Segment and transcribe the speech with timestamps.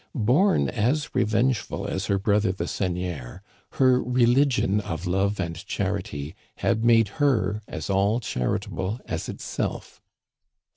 [0.15, 6.33] Bom as revengeful as her brother the seigneur, her re ligion of love and charity
[6.55, 10.01] had made her as all charitable as itself.